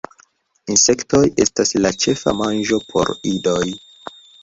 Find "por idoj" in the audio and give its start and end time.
2.91-3.65